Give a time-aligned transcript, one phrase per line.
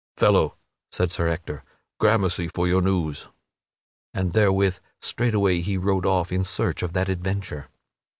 [0.17, 0.55] "Fellow,"
[0.91, 1.63] said Sir Ector,
[1.99, 3.27] "grammercy for your news."
[4.15, 7.67] And, therewith, straightway he rode off in search of that adventure.